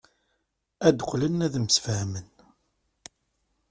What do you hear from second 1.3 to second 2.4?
ad msefhamen.